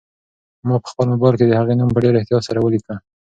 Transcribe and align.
ما 0.67 0.75
په 0.83 0.87
خپل 0.91 1.05
موبایل 1.13 1.35
کې 1.39 1.45
د 1.47 1.53
هغې 1.59 1.73
نوم 1.79 1.89
په 1.93 1.99
ډېر 2.03 2.13
احتیاط 2.15 2.43
سره 2.47 2.59
ولیکه. 2.61 2.93